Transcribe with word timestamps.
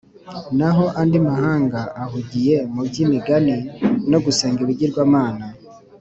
Naho 0.57 0.85
andi 1.01 1.17
mahanga 1.29 1.79
ahugiye 2.03 2.55
mu 2.73 2.81
by’imigani 2.87 3.55
no 4.11 4.19
gusenga 4.25 4.59
ibigirwamana 4.65 5.45